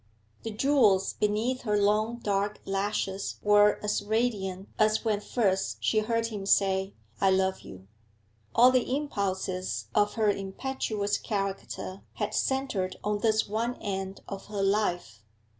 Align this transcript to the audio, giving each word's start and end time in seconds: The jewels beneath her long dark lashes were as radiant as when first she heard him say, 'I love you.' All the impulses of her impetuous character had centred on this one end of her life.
The 0.41 0.49
jewels 0.49 1.13
beneath 1.13 1.61
her 1.61 1.77
long 1.77 2.15
dark 2.17 2.59
lashes 2.65 3.35
were 3.43 3.79
as 3.85 4.03
radiant 4.03 4.67
as 4.79 5.05
when 5.05 5.21
first 5.21 5.77
she 5.81 5.99
heard 5.99 6.25
him 6.25 6.47
say, 6.47 6.95
'I 7.21 7.29
love 7.29 7.59
you.' 7.61 7.87
All 8.55 8.71
the 8.71 8.95
impulses 8.95 9.89
of 9.93 10.15
her 10.15 10.31
impetuous 10.31 11.19
character 11.19 12.01
had 12.13 12.33
centred 12.33 12.95
on 13.03 13.19
this 13.19 13.47
one 13.47 13.75
end 13.75 14.21
of 14.27 14.47
her 14.47 14.63
life. 14.63 15.21